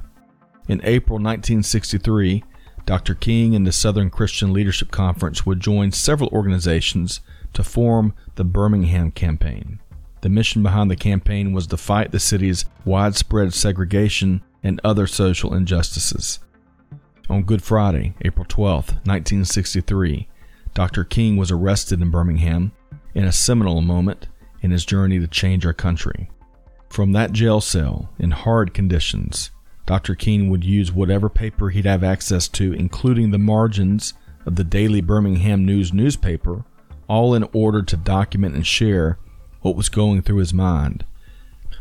In 0.68 0.80
April 0.84 1.16
1963, 1.16 2.44
Dr. 2.84 3.14
King 3.14 3.54
and 3.54 3.66
the 3.66 3.72
Southern 3.72 4.10
Christian 4.10 4.52
Leadership 4.52 4.90
Conference 4.90 5.46
would 5.46 5.60
join 5.60 5.92
several 5.92 6.30
organizations 6.30 7.20
to 7.52 7.62
form 7.62 8.14
the 8.34 8.44
Birmingham 8.44 9.10
Campaign. 9.10 9.80
The 10.22 10.28
mission 10.28 10.62
behind 10.62 10.90
the 10.90 10.96
campaign 10.96 11.52
was 11.52 11.66
to 11.68 11.76
fight 11.76 12.12
the 12.12 12.20
city's 12.20 12.64
widespread 12.84 13.52
segregation 13.52 14.42
and 14.62 14.80
other 14.84 15.06
social 15.06 15.54
injustices. 15.54 16.38
On 17.28 17.42
Good 17.42 17.62
Friday, 17.62 18.14
April 18.22 18.46
12, 18.48 18.88
1963, 19.04 20.28
Dr. 20.74 21.04
King 21.04 21.36
was 21.36 21.50
arrested 21.50 22.00
in 22.00 22.10
Birmingham 22.10 22.72
in 23.14 23.24
a 23.24 23.32
seminal 23.32 23.82
moment 23.82 24.28
in 24.62 24.70
his 24.70 24.84
journey 24.84 25.18
to 25.18 25.26
change 25.26 25.66
our 25.66 25.72
country. 25.72 26.30
From 26.88 27.12
that 27.12 27.32
jail 27.32 27.60
cell, 27.60 28.10
in 28.18 28.30
hard 28.30 28.72
conditions, 28.72 29.50
Dr. 29.86 30.14
King 30.14 30.48
would 30.50 30.64
use 30.64 30.92
whatever 30.92 31.28
paper 31.28 31.70
he'd 31.70 31.84
have 31.84 32.04
access 32.04 32.48
to, 32.48 32.72
including 32.72 33.30
the 33.30 33.38
margins 33.38 34.14
of 34.46 34.56
the 34.56 34.64
daily 34.64 35.00
Birmingham 35.00 35.64
News 35.64 35.92
newspaper, 35.92 36.64
all 37.08 37.34
in 37.34 37.48
order 37.52 37.82
to 37.82 37.96
document 37.96 38.54
and 38.54 38.66
share 38.66 39.18
what 39.60 39.76
was 39.76 39.88
going 39.88 40.22
through 40.22 40.38
his 40.38 40.54
mind. 40.54 41.04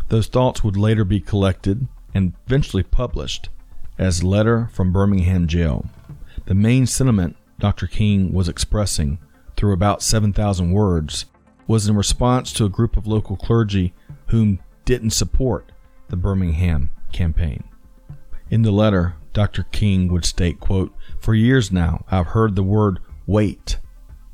Those 0.10 0.28
thoughts 0.28 0.64
would 0.64 0.78
later 0.78 1.06
be 1.06 1.20
collected 1.20 1.88
and 2.14 2.34
eventually 2.46 2.84
published 2.84 3.50
as 3.98 4.24
Letter 4.24 4.70
from 4.74 4.92
Birmingham 4.92 5.48
Jail. 5.48 5.86
The 6.46 6.56
main 6.56 6.88
sentiment 6.88 7.38
Dr. 7.62 7.86
King 7.86 8.34
was 8.34 8.50
expressing 8.50 9.20
through 9.56 9.72
about 9.72 10.02
7,000 10.02 10.72
words 10.72 11.26
was 11.68 11.88
in 11.88 11.96
response 11.96 12.52
to 12.54 12.66
a 12.66 12.70
group 12.70 12.98
of 12.98 13.06
local 13.06 13.38
clergy 13.38 13.94
whom 14.30 14.60
didn't 14.84 15.12
support 15.12 15.72
the 16.10 16.18
Birmingham 16.18 16.90
campaign. 17.12 17.64
In 18.50 18.64
the 18.64 18.72
letter, 18.72 19.14
Dr. 19.32 19.62
King 19.72 20.12
would 20.12 20.26
state, 20.26 20.60
quote, 20.60 20.92
For 21.20 21.36
years 21.36 21.72
now, 21.72 22.04
I've 22.10 22.28
heard 22.28 22.56
the 22.56 22.64
word 22.64 22.98
wait. 23.28 23.78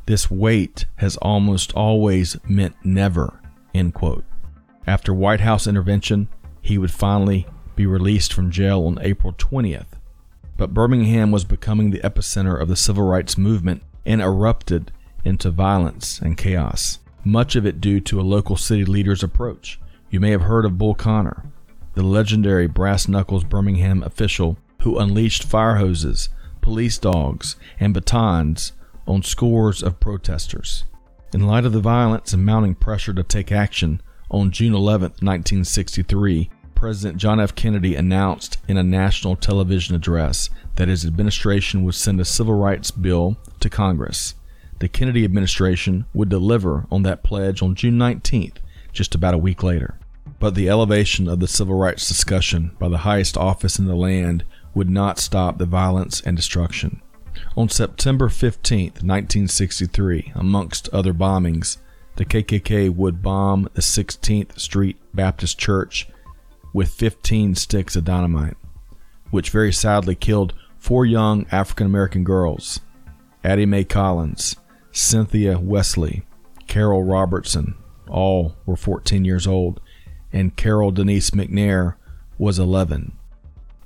This 0.06 0.32
wait 0.32 0.86
has 0.96 1.18
almost 1.18 1.74
always 1.74 2.38
meant 2.48 2.78
never, 2.86 3.42
end 3.76 3.94
quote. 3.94 4.24
After 4.88 5.14
White 5.14 5.42
House 5.42 5.68
intervention, 5.68 6.30
he 6.62 6.78
would 6.78 6.92
finally 6.92 7.46
be 7.76 7.86
released 7.86 8.32
from 8.32 8.52
jail 8.52 8.86
on 8.86 9.00
April 9.02 9.34
20th. 9.34 9.97
But 10.58 10.74
Birmingham 10.74 11.32
was 11.32 11.44
becoming 11.46 11.92
the 11.92 12.00
epicenter 12.00 12.60
of 12.60 12.68
the 12.68 12.76
civil 12.76 13.04
rights 13.04 13.38
movement 13.38 13.84
and 14.06 14.22
erupted 14.22 14.92
into 15.24 15.52
violence 15.52 16.20
and 16.20 16.38
chaos, 16.38 17.00
much 17.24 17.56
of 17.56 17.66
it 17.66 17.80
due 17.80 18.00
to 18.02 18.20
a 18.20 18.24
local 18.24 18.58
city 18.58 18.84
leader's 18.84 19.24
approach. 19.24 19.80
You 20.10 20.20
may 20.20 20.32
have 20.32 20.42
heard 20.42 20.66
of 20.66 20.78
Bull 20.78 20.96
Connor, 20.96 21.46
the 21.94 22.04
legendary 22.04 22.68
brass 22.68 23.08
knuckles 23.08 23.44
Birmingham 23.44 24.02
official 24.04 24.58
who 24.82 24.98
unleashed 24.98 25.44
fire 25.44 25.76
hoses, 25.76 26.30
police 26.62 26.98
dogs, 26.98 27.56
and 27.80 27.94
batons 27.94 28.74
on 29.06 29.24
scores 29.24 29.84
of 29.84 30.00
protesters. 30.00 30.86
In 31.34 31.46
light 31.46 31.66
of 31.66 31.74
the 31.74 31.82
violence 31.82 32.34
and 32.34 32.46
mounting 32.46 32.76
pressure 32.76 33.14
to 33.14 33.24
take 33.24 33.52
action, 33.52 34.02
on 34.30 34.52
June 34.52 34.74
11, 34.74 35.12
1963, 35.22 36.50
President 36.78 37.18
John 37.18 37.40
F. 37.40 37.56
Kennedy 37.56 37.96
announced 37.96 38.60
in 38.68 38.78
a 38.78 38.84
national 38.84 39.36
television 39.36 39.96
address 39.96 40.52
that 40.76 40.88
his 40.88 41.06
administration 41.06 41.84
would 41.84 41.96
send 41.96 42.22
a 42.22 42.26
civil 42.26 42.54
rights 42.54 42.92
bill 42.92 43.36
to 43.62 43.68
Congress. 43.68 44.36
The 44.78 44.88
Kennedy 44.88 45.26
administration 45.26 46.06
would 46.14 46.30
deliver 46.30 46.86
on 46.92 47.02
that 47.02 47.24
pledge 47.24 47.64
on 47.64 47.74
June 47.74 47.98
19th, 47.98 48.58
just 48.94 49.16
about 49.16 49.34
a 49.34 49.40
week 49.40 49.64
later. 49.64 49.98
But 50.40 50.54
the 50.54 50.70
elevation 50.70 51.28
of 51.28 51.40
the 51.40 51.48
civil 51.48 51.80
rights 51.80 52.08
discussion 52.08 52.76
by 52.78 52.90
the 52.90 53.00
highest 53.00 53.38
office 53.38 53.80
in 53.80 53.86
the 53.86 53.96
land 53.96 54.44
would 54.76 54.90
not 54.90 55.18
stop 55.18 55.58
the 55.58 55.66
violence 55.66 56.22
and 56.22 56.38
destruction. 56.38 57.02
On 57.56 57.70
September 57.70 58.30
15, 58.30 58.90
1963, 59.02 60.32
amongst 60.36 60.90
other 60.90 61.16
bombings, 61.16 61.78
the 62.18 62.26
KKK 62.26 62.96
would 62.96 63.24
bomb 63.24 63.68
the 63.74 63.82
16th 63.82 64.60
Street 64.60 64.98
Baptist 65.16 65.58
Church 65.58 66.08
with 66.78 66.92
15 66.92 67.56
sticks 67.56 67.96
of 67.96 68.06
dynamite, 68.06 68.56
which 69.32 69.50
very 69.50 69.74
sadly 69.74 70.14
killed 70.14 70.54
four 70.78 71.08
young 71.08 71.44
African 71.52 71.88
American 71.88 72.24
girls 72.24 72.82
Addie 73.44 73.66
Mae 73.66 73.84
Collins, 73.84 74.56
Cynthia 74.92 75.58
Wesley, 75.58 76.28
Carol 76.68 77.02
Robertson, 77.02 77.74
all 78.08 78.56
were 78.68 78.76
14 78.76 79.26
years 79.26 79.48
old, 79.48 79.82
and 80.32 80.56
Carol 80.56 80.92
Denise 80.92 81.32
McNair 81.32 81.96
was 82.38 82.60
11. 82.60 83.12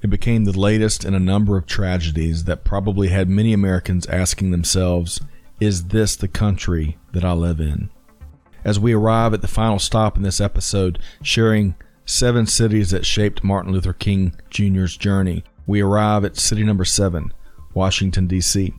It 0.01 0.09
became 0.09 0.43
the 0.43 0.59
latest 0.59 1.05
in 1.05 1.13
a 1.13 1.19
number 1.19 1.55
of 1.55 1.65
tragedies 1.65 2.43
that 2.43 2.65
probably 2.65 3.07
had 3.07 3.29
many 3.29 3.53
Americans 3.53 4.05
asking 4.07 4.51
themselves, 4.51 5.21
Is 5.61 5.85
this 5.85 6.17
the 6.17 6.27
country 6.27 6.97
that 7.13 7.23
I 7.23 7.31
live 7.31 7.61
in? 7.61 7.89
As 8.65 8.81
we 8.81 8.91
arrive 8.91 9.33
at 9.33 9.41
the 9.41 9.47
final 9.47 9.79
stop 9.79 10.17
in 10.17 10.23
this 10.23 10.41
episode, 10.41 10.99
sharing 11.23 11.75
seven 12.05 12.45
cities 12.45 12.91
that 12.91 13.05
shaped 13.05 13.43
Martin 13.43 13.71
Luther 13.71 13.93
King 13.93 14.35
Jr.'s 14.49 14.97
journey, 14.97 15.43
we 15.65 15.81
arrive 15.81 16.25
at 16.25 16.37
city 16.37 16.63
number 16.63 16.85
seven, 16.85 17.33
Washington, 17.73 18.27
D.C. 18.27 18.73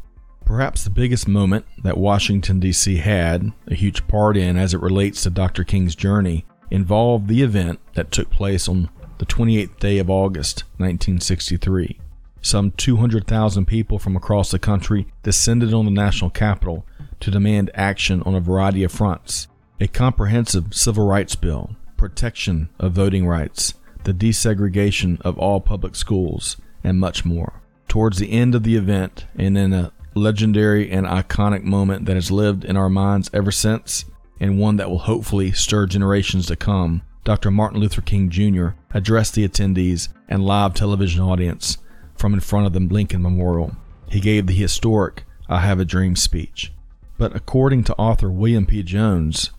Perhaps 0.45 0.85
the 0.85 0.91
biggest 0.91 1.29
moment 1.29 1.65
that 1.83 1.97
Washington, 1.97 2.61
D.C. 2.61 2.97
had 2.97 3.53
a 3.69 3.75
huge 3.75 4.07
part 4.09 4.37
in 4.37 4.57
as 4.57 4.75
it 4.75 4.81
relates 4.81 5.23
to 5.23 5.31
Dr. 5.31 5.65
King's 5.65 5.95
journey 5.95 6.45
involved 6.71 7.29
the 7.29 7.43
event 7.43 7.79
that 7.95 8.11
took 8.11 8.31
place 8.31 8.69
on 8.69 8.91
the 9.19 9.27
28th 9.27 9.79
day 9.79 9.99
of 9.99 10.11
August, 10.11 10.65
1963. 10.79 12.01
Some 12.41 12.73
200,000 12.73 13.67
people 13.67 13.99
from 13.99 14.17
across 14.17 14.51
the 14.51 14.59
country 14.59 15.07
descended 15.23 15.73
on 15.73 15.85
the 15.85 15.93
national 15.93 16.31
capital 16.31 16.85
to 17.21 17.31
demand 17.31 17.71
action 17.75 18.21
on 18.23 18.35
a 18.35 18.41
variety 18.41 18.83
of 18.83 18.91
fronts. 18.91 19.47
A 19.81 19.87
comprehensive 19.87 20.75
civil 20.75 21.07
rights 21.07 21.37
bill, 21.37 21.77
protection 22.03 22.69
of 22.81 22.91
voting 22.91 23.25
rights, 23.29 23.75
the 24.03 24.13
desegregation 24.13 25.21
of 25.21 25.39
all 25.39 25.61
public 25.61 25.95
schools, 25.95 26.57
and 26.83 26.99
much 26.99 27.25
more. 27.25 27.63
Towards 27.87 28.19
the 28.19 28.33
end 28.33 28.57
of 28.57 28.65
the 28.65 28.75
event, 28.75 29.27
and 29.37 29.57
in 29.57 29.73
a 29.73 29.93
legendary 30.17 30.91
and 30.91 31.07
iconic 31.07 31.63
moment 31.63 32.07
that 32.07 32.17
has 32.17 32.29
lived 32.29 32.65
in 32.65 32.77
our 32.77 32.89
minds 32.89 33.31
ever 33.33 33.53
since, 33.53 34.05
and 34.41 34.59
one 34.59 34.79
that 34.79 34.91
will 34.91 34.99
hopefully 34.99 35.53
stir 35.53 35.87
generations 35.87 36.47
to 36.47 36.57
come, 36.57 37.03
Dr. 37.23 37.53
Martin 37.53 37.79
Luther 37.79 38.01
King 38.01 38.31
Jr. 38.31 38.71
addressed 38.93 39.35
the 39.35 39.47
attendees 39.47 40.09
and 40.29 40.45
live 40.45 40.75
television 40.75 41.23
audience 41.23 41.79
from 42.17 42.35
in 42.35 42.41
front 42.41 42.67
of 42.67 42.73
the 42.73 42.81
Lincoln 42.81 43.23
Memorial. 43.23 43.77
He 44.09 44.19
gave 44.19 44.49
the 44.49 44.55
historic 44.55 45.23
I 45.49 45.61
Have 45.61 45.79
a 45.79 45.85
Dream 45.85 46.17
speech. 46.17 46.73
But 47.17 47.37
according 47.37 47.85
to 47.85 47.95
author 47.95 48.29
William 48.29 48.67
P. 48.67 48.83
Jones, 48.83 49.53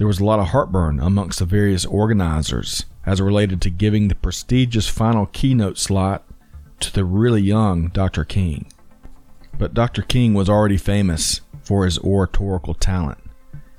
there 0.00 0.06
was 0.06 0.18
a 0.18 0.24
lot 0.24 0.38
of 0.38 0.46
heartburn 0.46 0.98
amongst 0.98 1.40
the 1.40 1.44
various 1.44 1.84
organizers 1.84 2.86
as 3.04 3.20
related 3.20 3.60
to 3.60 3.68
giving 3.68 4.08
the 4.08 4.14
prestigious 4.14 4.88
final 4.88 5.26
keynote 5.26 5.76
slot 5.76 6.26
to 6.78 6.90
the 6.90 7.04
really 7.04 7.42
young 7.42 7.88
Dr. 7.88 8.24
King. 8.24 8.72
But 9.58 9.74
Dr. 9.74 10.00
King 10.00 10.32
was 10.32 10.48
already 10.48 10.78
famous 10.78 11.42
for 11.62 11.84
his 11.84 11.98
oratorical 11.98 12.72
talent 12.72 13.18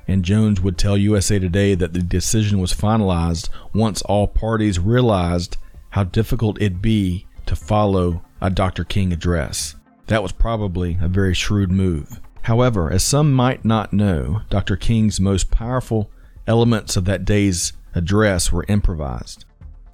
and 0.07 0.23
Jones 0.23 0.61
would 0.61 0.77
tell 0.77 0.95
USA 0.95 1.39
Today 1.39 1.73
that 1.73 1.93
the 1.93 2.03
decision 2.03 2.59
was 2.59 2.71
finalized 2.71 3.49
once 3.73 4.03
all 4.03 4.27
parties 4.27 4.77
realized 4.77 5.57
how 5.89 6.03
difficult 6.03 6.61
it'd 6.61 6.83
be 6.83 7.25
to 7.47 7.55
follow 7.55 8.21
a 8.39 8.51
Dr. 8.51 8.83
King 8.83 9.11
address. 9.11 9.73
That 10.05 10.21
was 10.21 10.33
probably 10.33 10.99
a 11.01 11.07
very 11.07 11.33
shrewd 11.33 11.71
move. 11.71 12.21
However, 12.43 12.91
as 12.91 13.03
some 13.03 13.33
might 13.33 13.63
not 13.63 13.93
know, 13.93 14.41
Dr. 14.49 14.75
King's 14.75 15.19
most 15.19 15.51
powerful 15.51 16.09
elements 16.47 16.97
of 16.97 17.05
that 17.05 17.25
day's 17.25 17.73
address 17.93 18.51
were 18.51 18.65
improvised, 18.67 19.45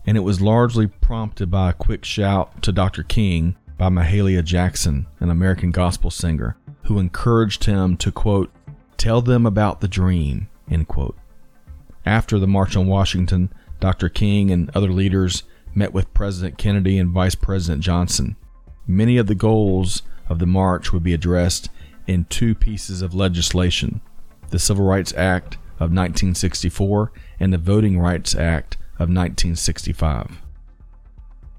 and 0.06 0.16
it 0.16 0.22
was 0.22 0.42
largely 0.42 0.88
prompted 0.88 1.52
by 1.52 1.70
a 1.70 1.74
quick 1.74 2.06
shout 2.06 2.62
to 2.64 2.72
Dr. 2.72 3.04
King 3.04 3.56
by 3.78 3.90
Mahalia 3.90 4.44
Jackson, 4.44 5.08
an 5.20 5.30
American 5.30 5.72
gospel 5.72 6.10
singer, 6.10 6.58
who 6.84 7.00
encouraged 7.00 7.66
him 7.66 7.98
to, 7.98 8.12
quote, 8.12 8.52
Tell 8.98 9.22
them 9.22 9.46
about 9.46 9.82
the 9.82 9.88
dream. 9.88 10.48
End 10.72 10.88
quote. 10.88 11.16
After 12.06 12.40
the 12.40 12.48
March 12.48 12.76
on 12.76 12.88
Washington, 12.88 13.54
Dr. 13.80 14.10
King 14.10 14.50
and 14.50 14.72
other 14.74 14.92
leaders 14.92 15.44
met 15.76 15.94
with 15.94 16.14
President 16.14 16.58
Kennedy 16.58 16.98
and 16.98 17.12
Vice 17.12 17.36
President 17.36 17.84
Johnson. 17.84 18.36
Many 18.88 19.18
of 19.18 19.28
the 19.28 19.36
goals 19.36 20.02
of 20.28 20.40
the 20.40 20.48
march 20.48 20.92
would 20.92 21.04
be 21.04 21.14
addressed 21.14 21.70
in 22.08 22.26
two 22.26 22.56
pieces 22.56 23.02
of 23.02 23.14
legislation 23.14 24.02
the 24.50 24.60
Civil 24.60 24.86
Rights 24.86 25.14
Act 25.16 25.56
of 25.76 25.92
1964 25.92 27.12
and 27.40 27.52
the 27.52 27.58
Voting 27.58 28.00
Rights 28.00 28.34
Act 28.34 28.76
of 28.96 29.10
1965. 29.10 30.42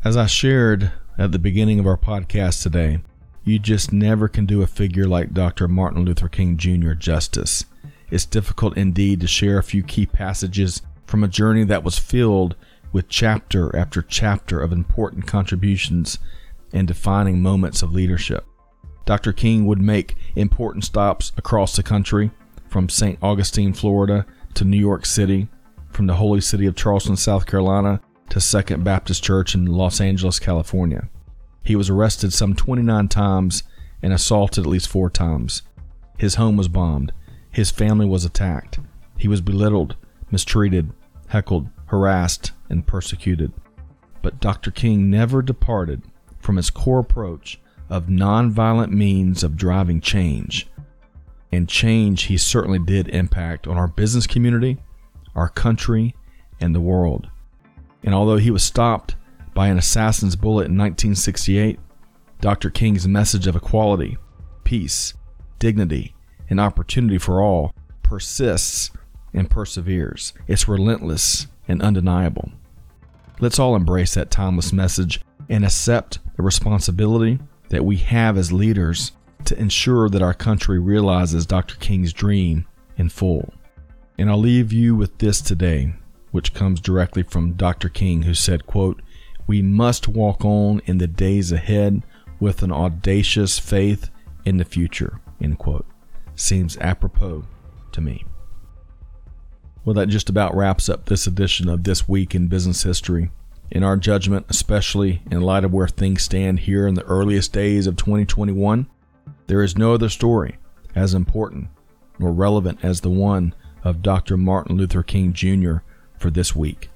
As 0.05 0.17
I 0.17 0.27
shared 0.27 0.91
at 1.19 1.33
the 1.33 1.39
beginning 1.39 1.79
of 1.79 1.87
our 1.87 1.99
podcast 1.99 2.63
today, 2.63 3.01
you 3.45 3.59
just 3.59 3.93
never 3.93 4.27
can 4.27 4.47
do 4.47 4.63
a 4.63 4.67
figure 4.67 5.07
like 5.07 5.35
Dr. 5.35 5.69
Martin 5.69 6.05
Luther 6.05 6.29
King 6.29 6.57
Jr. 6.57 6.93
justice. 6.95 7.67
It's 8.11 8.25
difficult 8.25 8.77
indeed 8.77 9.21
to 9.21 9.27
share 9.27 9.59
a 9.59 9.63
few 9.63 9.83
key 9.83 10.07
passages 10.07 10.81
from 11.07 11.23
a 11.23 11.29
journey 11.29 11.65
that 11.65 11.85
was 11.85 11.99
filled 11.99 12.57
with 12.91 13.09
chapter 13.09 13.75
after 13.77 14.01
chapter 14.01 14.61
of 14.61 14.73
important 14.73 15.27
contributions 15.27 16.19
and 16.73 16.89
defining 16.89 17.43
moments 17.43 17.83
of 17.83 17.93
leadership. 17.93 18.48
Dr. 19.09 19.33
King 19.33 19.65
would 19.65 19.81
make 19.81 20.17
important 20.37 20.85
stops 20.85 21.33
across 21.39 21.75
the 21.75 21.83
country, 21.83 22.31
from 22.69 22.91
St. 22.91 23.19
Augustine, 23.23 23.73
Florida, 23.73 24.27
to 24.53 24.67
New 24.67 24.77
York 24.77 25.07
City, 25.07 25.49
from 25.91 26.07
the 26.07 26.17
holy 26.17 26.43
city 26.43 26.67
of 26.67 26.77
Charleston, 26.77 27.17
South 27.17 27.47
Carolina, 27.47 28.03
to 28.29 28.39
Second 28.39 28.85
Baptist 28.85 29.25
Church 29.25 29.55
in 29.55 29.65
Los 29.65 29.99
Angeles, 29.99 30.39
California. 30.39 31.09
He 31.65 31.75
was 31.75 31.89
arrested 31.89 32.35
some 32.35 32.55
29 32.55 33.09
times 33.09 33.63
and 34.03 34.13
assaulted 34.13 34.65
at 34.65 34.71
least 34.71 34.91
four 34.91 35.09
times. 35.09 35.63
His 36.19 36.35
home 36.35 36.59
was 36.59 36.69
bombed. 36.69 37.15
His 37.51 37.71
family 37.71 38.05
was 38.05 38.27
attacked. 38.27 38.79
He 39.17 39.27
was 39.27 39.41
belittled, 39.41 39.97
mistreated, 40.31 40.93
heckled, 41.29 41.71
harassed, 41.87 42.53
and 42.69 42.87
persecuted. 42.87 43.55
But 44.21 44.39
Dr. 44.39 44.71
King 44.71 45.09
never 45.09 45.41
departed 45.41 46.03
from 46.41 46.57
his 46.57 46.69
core 46.69 46.99
approach 46.99 47.59
of 47.89 48.07
nonviolent 48.07 48.91
means 48.91 49.43
of 49.43 49.57
driving 49.57 50.01
change. 50.01 50.69
And 51.51 51.69
change 51.69 52.25
he 52.25 52.37
certainly 52.37 52.79
did 52.79 53.09
impact 53.09 53.67
on 53.67 53.77
our 53.77 53.89
business 53.89 54.27
community, 54.27 54.79
our 55.35 55.49
country, 55.49 56.15
and 56.61 56.75
the 56.75 56.81
world. 56.81 57.31
And 58.03 58.15
although 58.15 58.37
he 58.37 58.51
was 58.51 58.63
stopped 58.63 59.17
by 59.55 59.69
an 59.69 59.79
assassin's 59.79 60.37
bullet 60.37 60.67
in 60.67 60.77
1968, 60.77 61.79
Dr. 62.41 62.71
King's 62.71 63.09
message 63.09 63.47
of 63.47 63.57
equality, 63.57 64.17
peace, 64.65 65.15
dignity, 65.59 66.15
and 66.51 66.61
opportunity 66.61 67.19
for 67.19 67.43
all 67.43 67.75
persists 68.03 68.91
and 69.35 69.51
perseveres. 69.51 70.33
It's 70.47 70.69
relentless 70.69 71.47
and 71.67 71.83
undeniable. 71.83 72.53
Let's 73.41 73.59
all 73.59 73.77
embrace 73.77 74.15
that 74.15 74.31
timeless 74.31 74.73
message 74.73 75.21
and 75.49 75.65
accept 75.65 76.19
the 76.37 76.43
responsibility 76.43 77.39
that 77.69 77.85
we 77.85 77.97
have 77.97 78.37
as 78.37 78.53
leaders 78.53 79.13
to 79.45 79.59
ensure 79.59 80.09
that 80.09 80.23
our 80.23 80.35
country 80.35 80.79
realizes 80.79 81.47
Dr. 81.47 81.77
King's 81.77 82.13
dream 82.13 82.67
in 82.97 83.09
full. 83.09 83.53
And 84.19 84.29
I'll 84.29 84.39
leave 84.39 84.73
you 84.73 84.97
with 84.97 85.19
this 85.19 85.41
today, 85.41 85.95
which 86.33 86.55
comes 86.55 86.81
directly 86.81 87.23
from 87.23 87.53
Dr. 87.53 87.89
King, 87.89 88.23
who 88.23 88.35
said, 88.35 88.67
quote, 88.67 89.01
We 89.47 89.63
must 89.63 90.09
walk 90.09 90.45
on 90.45 90.81
in 90.87 90.99
the 90.99 91.07
days 91.07 91.53
ahead 91.53 92.03
with 92.41 92.63
an 92.63 92.73
audacious 92.73 93.59
faith 93.59 94.11
in 94.45 94.57
the 94.57 94.65
future, 94.65 95.21
end 95.41 95.59
quote. 95.59 95.87
Seems 96.35 96.77
apropos 96.79 97.45
to 97.93 98.01
me. 98.01 98.25
Well, 99.85 99.95
that 99.95 100.09
just 100.09 100.29
about 100.29 100.55
wraps 100.55 100.89
up 100.89 101.07
this 101.07 101.27
edition 101.27 101.69
of 101.69 101.85
This 101.85 102.09
Week 102.09 102.35
in 102.35 102.49
Business 102.49 102.83
History. 102.83 103.31
In 103.71 103.83
our 103.83 103.97
judgment, 103.97 104.47
especially 104.49 105.23
in 105.31 105.43
light 105.43 105.65
of 105.65 105.73
where 105.73 105.89
things 105.89 106.23
stand 106.23 106.61
here 106.61 106.87
in 106.87 106.95
the 106.95 107.05
earliest 107.05 107.53
days 107.53 107.87
of 107.87 107.97
2021, 107.97 108.89
there 109.47 109.63
is 109.63 109.77
no 109.77 109.93
other 109.93 110.09
story 110.09 110.57
as 110.95 111.15
important 111.15 111.69
nor 112.19 112.33
relevant 112.33 112.79
as 112.83 113.01
the 113.01 113.11
one 113.11 113.55
of 113.85 114.03
Dr. 114.03 114.37
Martin 114.37 114.77
Luther 114.77 115.03
King 115.03 115.33
Jr. 115.33 115.77
for 116.19 116.31
this 116.31 116.55
week. 116.57 116.91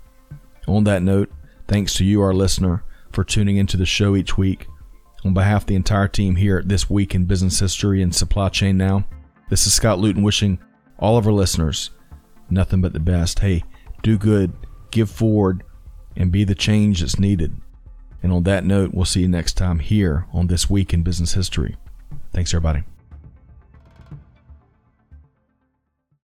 On 0.67 0.85
that 0.85 1.03
note, 1.03 1.31
thanks 1.69 1.95
to 1.95 2.05
you, 2.05 2.21
our 2.23 2.35
listener, 2.35 2.83
for 3.13 3.23
tuning 3.23 3.57
into 3.57 3.77
the 3.77 3.87
show 3.87 4.17
each 4.17 4.37
week. 4.37 4.67
On 5.25 5.35
behalf 5.35 5.63
of 5.63 5.67
the 5.67 5.77
entire 5.77 6.09
team 6.09 6.37
here 6.37 6.59
at 6.59 6.69
This 6.69 6.91
Week 6.91 7.15
in 7.15 7.27
Business 7.27 7.61
History 7.61 8.03
and 8.03 8.15
Supply 8.15 8.49
Chain 8.49 8.77
Now, 8.77 9.05
this 9.49 9.67
is 9.67 9.73
Scott 9.73 10.01
Luton 10.01 10.23
wishing 10.23 10.59
all 10.99 11.17
of 11.17 11.27
our 11.27 11.33
listeners 11.33 11.91
nothing 12.51 12.81
but 12.81 12.93
the 12.93 13.01
best. 13.01 13.39
Hey, 13.39 13.63
do 14.03 14.19
good, 14.19 14.53
give 14.91 15.11
forward, 15.11 15.65
and 16.17 16.31
be 16.31 16.45
the 16.45 16.55
change 16.55 17.01
that's 17.01 17.19
needed. 17.19 17.57
And 18.23 18.33
on 18.33 18.45
that 18.45 18.65
note, 18.65 18.95
we'll 18.95 19.05
see 19.05 19.23
you 19.23 19.29
next 19.29 19.55
time 19.55 19.81
here 19.81 20.27
on 20.33 20.47
This 20.47 20.71
Week 20.71 20.95
in 20.95 21.03
Business 21.03 21.35
History. 21.35 21.77
Thanks, 22.33 22.55
everybody. 22.55 22.85